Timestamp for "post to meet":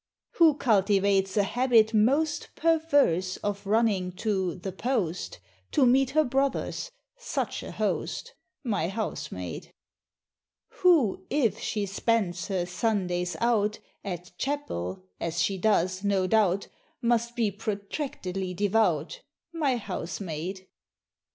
4.71-6.09